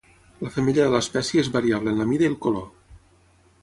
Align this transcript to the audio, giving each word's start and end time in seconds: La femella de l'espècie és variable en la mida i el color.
La 0.45 0.49
femella 0.55 0.87
de 0.87 0.93
l'espècie 0.95 1.45
és 1.45 1.53
variable 1.59 1.95
en 1.97 2.03
la 2.05 2.11
mida 2.15 2.29
i 2.29 2.35
el 2.35 2.43
color. 2.47 2.69